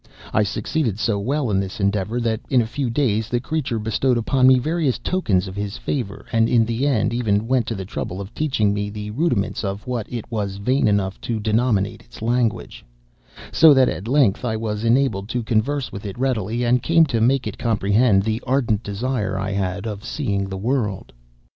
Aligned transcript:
I 0.33 0.41
succeeded 0.41 0.97
so 0.97 1.19
well 1.19 1.51
in 1.51 1.59
this 1.59 1.79
endeavor 1.79 2.19
that, 2.21 2.39
in 2.49 2.59
a 2.59 2.65
few 2.65 2.89
days, 2.89 3.29
the 3.29 3.39
creature 3.39 3.77
bestowed 3.77 4.17
upon 4.17 4.47
me 4.47 4.57
various 4.57 4.97
tokens 4.97 5.47
of 5.47 5.55
his 5.55 5.77
favor, 5.77 6.25
and 6.31 6.49
in 6.49 6.65
the 6.65 6.87
end 6.87 7.13
even 7.13 7.47
went 7.47 7.67
to 7.67 7.75
the 7.75 7.85
trouble 7.85 8.19
of 8.19 8.33
teaching 8.33 8.73
me 8.73 8.89
the 8.89 9.11
rudiments 9.11 9.63
of 9.63 9.85
what 9.85 10.11
it 10.11 10.25
was 10.31 10.55
vain 10.57 10.87
enough 10.87 11.21
to 11.21 11.39
denominate 11.39 12.01
its 12.01 12.19
language; 12.19 12.83
so 13.51 13.75
that, 13.75 13.89
at 13.89 14.07
length, 14.07 14.43
I 14.43 14.57
was 14.57 14.83
enabled 14.83 15.29
to 15.29 15.43
converse 15.43 15.91
with 15.91 16.03
it 16.03 16.17
readily, 16.17 16.63
and 16.63 16.81
came 16.81 17.05
to 17.05 17.21
make 17.21 17.45
it 17.45 17.59
comprehend 17.59 18.23
the 18.23 18.41
ardent 18.47 18.81
desire 18.81 19.37
I 19.37 19.51
had 19.51 19.85
of 19.85 20.03
seeing 20.03 20.49
the 20.49 20.57
world. 20.57 21.13